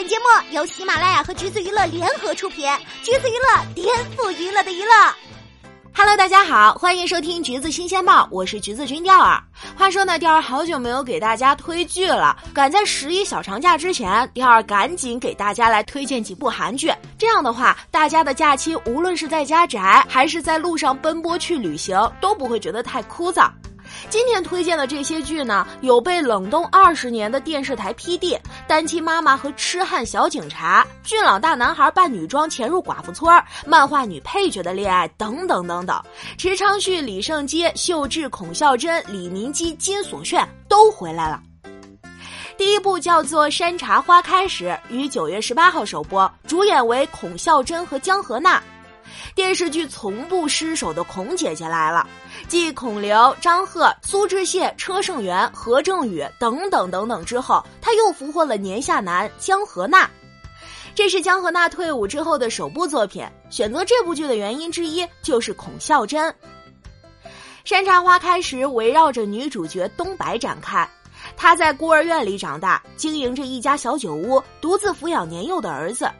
[0.00, 2.66] 本节目由喜马拉雅和橘子娱乐联合出品，
[3.02, 4.90] 橘子娱乐颠覆娱乐的娱乐。
[5.94, 9.38] Hello，大家好，欢迎收听橘子新鲜报，我是橘子君钓儿。
[9.76, 16.90] 话说呢，钓儿好久没有给大家推剧了，赶在十一小长假之前，钓儿赶紧给大家来推荐几部韩剧。
[17.18, 23.50] 这样的话，大家的假期无论是在家宅，还是在路上奔波去旅行，都不会觉得太枯燥。
[24.08, 33.30] 今天推荐的这些剧呢，有被冷冻二十年的电视台 PD、单亲妈妈和痴汉小警察、俊朗大男孩扮女装潜入寡妇村、
[33.66, 36.02] 漫画女配角的恋爱等等等等。
[36.38, 41.40] 池昌旭、李胜基、秀智、孔孝真、李明基、金所炫都回来了。
[42.56, 48.62] 第一部叫做《山茶花开时》，于九月十八号首播，主演为孔孝真和江河娜。
[49.34, 52.06] 电视剧从不失手的孔姐姐来了。
[52.48, 60.08] 继孔刘、张赫、苏志燮、车胜元、何正宇等等等等之后，他又俘获了年下男江河娜。
[60.94, 63.26] 这是江河娜退伍之后的首部作品。
[63.48, 66.30] 选择这部剧的原因之一就是孔孝真。
[67.64, 70.88] 《山茶花开时》围绕着女主角东白展开，
[71.36, 76.10] 她在孤儿院里长大，经营着一家小酒屋，独自抚养年幼的儿子。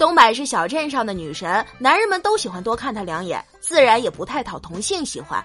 [0.00, 5.44] 东柏是小镇上的女神，男人们都喜欢多看她两眼，自然也不太讨同性喜欢。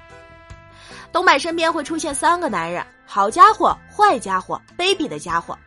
[1.11, 5.59] 东柏身边会出现三个男人：好家伙、坏家伙、卑鄙的家伙。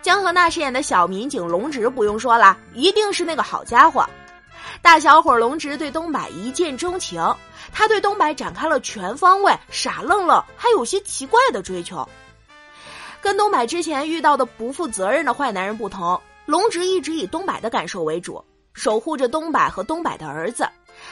[0.00, 4.08] 江河娜饰演的小民警龙直不用说了，一定是那个好家伙。
[4.80, 7.20] 大小伙龙直对东柏一见钟情，
[7.72, 12.08] 他对东柏展开了全方位、傻愣愣还有些奇怪的追求。
[13.20, 16.20] 跟东柏之前遇到的不负责任的坏男人不同。
[16.46, 20.68] 龙直一直以东柏的感受为主，守护着东柏和东柏的儿子。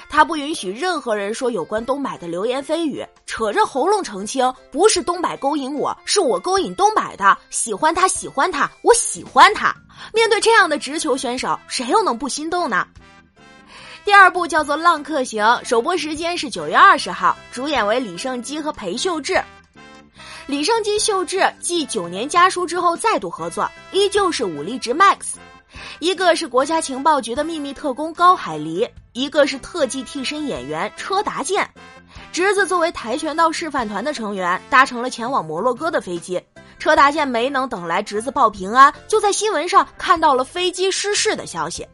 [0.08, 7.36] 他不允许任何人说有关东柏的流言蜚语，扯着喉咙澄清：不是东柏勾引我，是我勾引东柏的。
[7.50, 9.74] 喜欢他，喜欢他，我喜欢他。
[10.12, 12.86] 面对这样的直球选手，谁又能不心动呢？
[14.04, 19.40] 第二部叫做《浪客行》，首播时间是九月二十号，主演为李胜基和裴秀智。
[20.46, 25.34] 李胜基、秀智继九年家书之后再度合作，依旧是武力值 max。
[26.00, 31.68] 一个是国家情报局的秘密特工高海黎，一个是特技替身演员车达健。
[32.32, 36.42] 侄子作为跆拳道示范团的成员，搭乘了前往摩洛哥的飞机。
[36.78, 41.86] 车达健没能等来侄子报平安，就在新闻上看到了飞机失事的消息。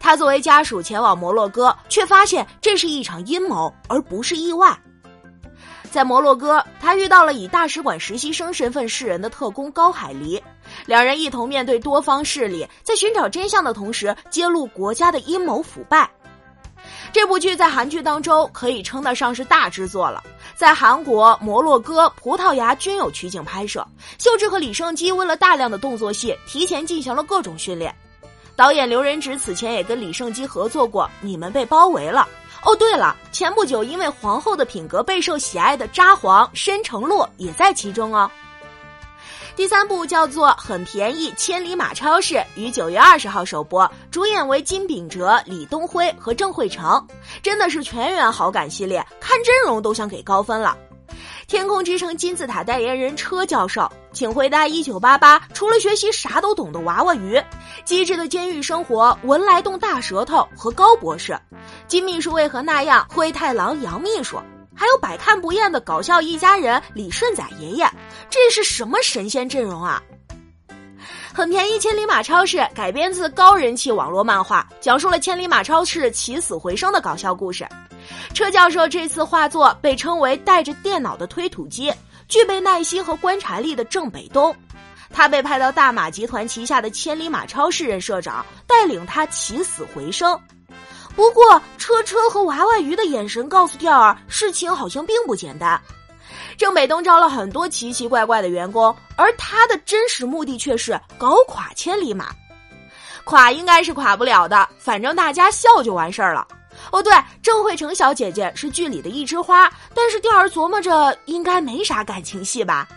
[0.00, 4.76] 他作为家属前往摩洛哥，却发现这是一场阴谋，而不是意外。
[5.90, 10.40] 在摩洛哥，他遇到了以大使馆实习生身份示人的特工高海黎，
[10.86, 16.08] 两人一同面对多方势力，在寻找真相的同时，揭露国家的阴谋腐败。
[17.12, 20.22] 这部剧在韩剧当中可以称得上是大制作了，
[20.54, 23.84] 在韩国、摩洛哥、葡萄牙均有取景拍摄。
[24.18, 27.94] 秀智和李胜基为了大量的动作戏，提前进行了各种训练。
[28.54, 32.28] 导演刘仁植此前也跟李胜基合作过《你们被包围了》。
[32.62, 38.30] 哦，对了，前不久因为皇后的品格备受喜爱的札皇申成洛也在其中哦。
[39.56, 47.06] 第三部叫做《很便宜千里马超市》，于九月二十号首播，主演为金秉哲、李东辉和郑慧成，
[47.42, 50.76] 真的是全员好感系列，看阵容都想给高分了。
[51.46, 57.40] 天空之城金字塔代言人车教授，请回答一九八八，除了学习啥都懂的娃娃鱼，
[57.84, 61.38] 机智的监狱生活，文莱洞大舌头和高博士。
[61.86, 63.06] 金秘书为何那样？
[63.08, 64.36] 灰太狼杨秘书，
[64.74, 67.88] 还有百看不厌的搞笑一家人李顺仔爷爷，
[68.28, 70.02] 这是什么神仙阵容啊！
[71.32, 77.66] 很便宜，千里马超市改编自高人气网络漫画，讲述了千里马超市起死回生的搞笑故事。
[78.34, 81.92] 车教授这次画作被称为带着电脑的推土机，
[82.30, 84.54] 具备耐心和观察力的郑北东，
[85.12, 90.40] 他被派到大马集团旗下的千里马超市任社长，带领他起死回生。
[91.16, 95.78] 不过，车车和娃娃鱼的眼神告诉钓儿，事情好像并不简单。
[96.56, 102.28] 郑北东招了很多奇奇怪怪的员工，而他的真实目的却是搞垮千里马。
[103.24, 106.46] 垮应该是垮不了的，反正大家笑就完事儿了。
[106.92, 107.12] 哦，对，
[107.42, 112.88] 郑慧成小姐姐是剧里的一枝花，但是钓儿琢磨着应该没啥感情戏吧。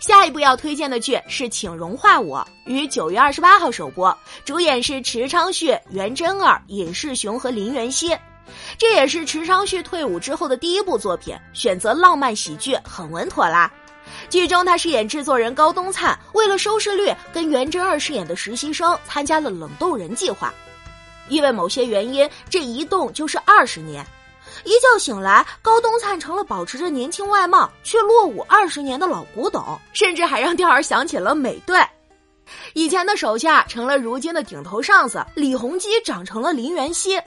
[0.00, 8.16] 下一部要推荐的剧是《请融化我》，于九月二十八号首播，主演是池昌旭、袁真儿、尹世雄和林元熙。
[8.78, 13.70] 这也是池昌旭退伍之后的第一部作品，选择浪漫喜剧，很稳妥啦。
[14.28, 20.52] 剧中他饰演制作人高东灿，为了收视率，跟袁真儿饰演的实习生参加了冷冻人计划。
[21.28, 24.04] 因为某些原因，这一冻就是二十年。
[24.64, 29.62] 一觉醒来，高东灿成了保持着年轻外貌却落伍二十年的老古董，
[29.92, 31.78] 甚至还让钓儿想起了美队。
[32.74, 37.20] 以前的手下成了如今的顶头上司，李弘基长成了林元熙。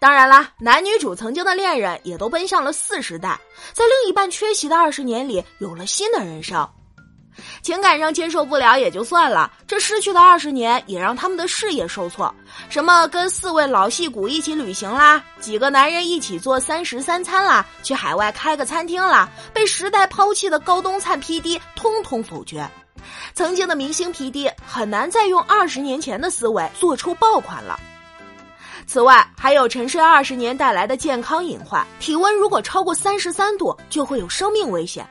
[0.00, 3.38] 当然啦，男女主曾经的恋人也都奔向了四十代，
[3.72, 6.68] 在另一半缺席的二十年里，有了新的人生。
[7.62, 12.32] 情感上接受不了也就算了，这失去的二十年也让他们的事业受挫。
[12.68, 22.68] 什么跟四位老戏骨一起旅行啦，几个男人一起做三食三餐啦，去海外开个餐厅啦，被时代抛弃的高东灿 PD 通通否决。
[23.34, 27.78] 曾经的明星 PD 很难再用二十年前的思维做出爆款了。
[28.86, 35.06] 此外，还有沉睡二十年带来的健康隐患，体温如果超过三十三度，就会有生命危险。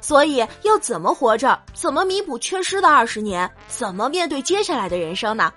[0.00, 1.58] 所以，要怎么活着？
[1.74, 3.50] 怎么弥补缺失的二十年？
[3.68, 5.52] 怎么面对接下来的人生呢？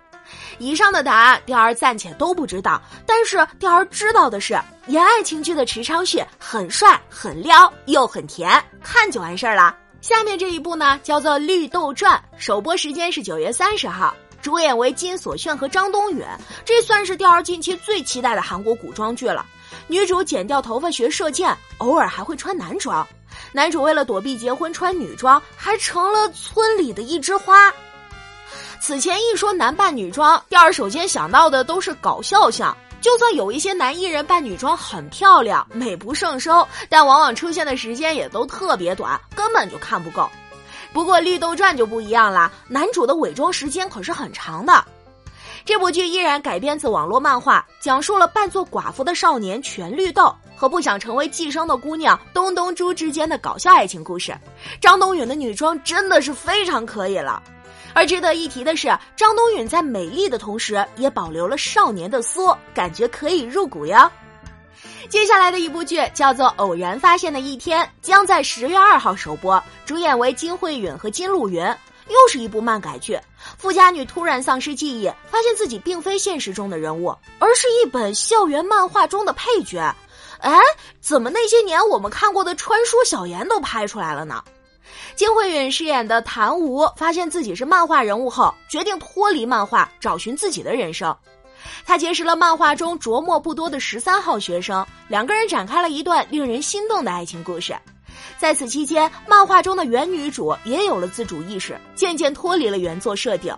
[0.60, 2.82] 以上的答案，钓儿暂且都不知道。
[3.06, 9.76] 但是，钓儿知道的是，演爱情剧的池昌旭很帅、很撩，又很甜，看就完事儿了。
[10.00, 14.16] 下面这一部呢，叫做《绿豆传》，首播时间是九月三十号。
[14.42, 16.26] 主演为金所炫和张东允，
[16.66, 19.46] 这算是钓儿近期最期待的韩国古装剧了。
[19.86, 23.08] 女主剪掉头发学射箭，偶尔还会穿男装。
[23.52, 27.74] 男主为了躲避结婚穿女装，还成了村里的一枝花。
[28.80, 32.76] 此前一说男扮女装，第二首先想到的都是搞笑向。
[33.02, 40.30] 就算有一些男艺人扮女装很漂亮、美不胜收，但往往出现的时间也都特别短，根本就看不够。
[40.94, 44.86] 不过《绿豆传》就不一样了，男主的伪装时间可是很长的。
[45.64, 54.36] 这部剧依然改编自网络漫画，讲述了扮作寡妇的少年全绿豆和不想成为寄生的姑娘东东珠之间的搞笑爱情故事。
[54.80, 57.42] 张东允的女装真的是非常可以了，
[57.94, 64.12] 而值得一提的是，张东允在美丽的同时也保留了少年的缩，感觉可以入骨哟。
[65.10, 71.64] 接下来的一部剧叫做《偶然发现的一天》，将在十月二号首播，主演为金惠允和金路云，
[72.12, 73.20] 又是一部漫改剧。
[73.58, 79.94] 富家女突然丧失记忆，发现自己并非现实中的人物，而是一本校园漫画中的配角。
[80.40, 80.60] 哎，
[81.00, 84.44] 怎么那些年我们看过的穿书小言都拍出来了呢？
[85.16, 91.16] 金惠允饰演的谭吴发现自己是漫画人物后，决定脱离漫画，找寻自己的人生。
[91.86, 97.76] 他结识了漫画中着墨不多的十三号学生，两个人展开了一段令人心动的爱情故事。
[98.38, 103.56] 在此期间，漫画中的原女主也有了自主意识，渐渐脱离了原作设定。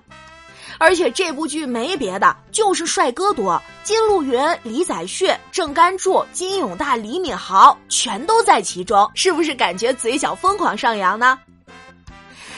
[0.80, 11.38] 而且这部剧没别的，就是帅哥多，金路云、李宰旭、郑甘柱、金永大、李敏镐全都在其中，是不是感觉嘴角疯狂上扬呢？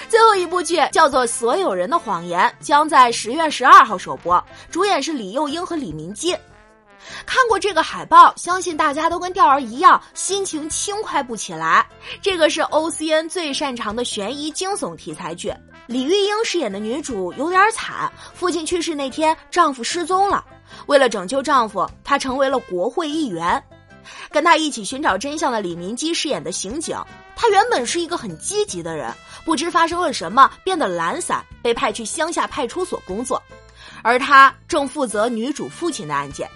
[0.08, 4.42] 最后一部剧叫做《所有人的谎言》，将在十月十二号首播，
[4.72, 6.38] 主演是李幼英和李明基。
[7.26, 11.86] 看过这个海报，相信大家都跟钓儿一样，心情轻快不起来。
[12.22, 15.54] 这个是 O C N 最擅长的悬疑惊悚题材剧。
[15.88, 20.44] 李玉英饰演的女主有点惨，父亲去世那天，丈夫失踪了。
[20.88, 23.64] 为了拯救丈夫，她成为了国会议员。
[24.32, 26.98] 跟她一起寻找真相的李明基饰演的刑警，
[27.36, 29.14] 他原本是一个很积极的人。
[29.44, 33.42] 不知发生了什么，变得懒散，被派去乡下派出所工作，
[34.04, 36.50] 而他正负责女主父亲的案件。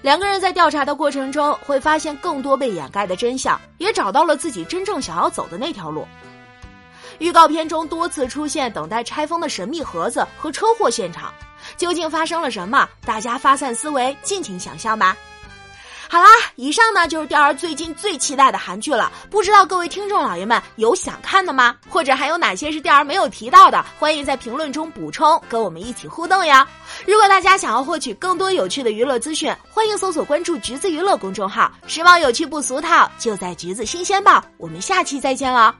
[0.00, 6.06] 两个人在调查的过程中，会发现更多被掩盖的真相，也找到了自己真正想要走的那条路。
[7.18, 11.34] 预告片中多次出现等待拆封的神秘盒子和车祸现场，
[11.76, 12.88] 究竟发生了什么？
[13.04, 15.16] 大家发散思维，尽情想象吧。
[16.10, 19.12] 好啦，以上呢就是钓儿最近最期待的韩剧了。
[19.28, 21.76] 不知道各位听众老爷们有想看的吗？
[21.90, 23.84] 或者还有哪些是钓儿没有提到的？
[23.98, 26.66] 欢迎在评论中补充，跟我们一起互动呀！
[27.06, 34.44] 如果大家想要获取更多有趣的娱乐资讯，欢迎搜索关注“橘子娱乐”公众号，时髦有趣不俗套，就在橘子新鲜报。
[34.56, 35.74] 我们下期再见了。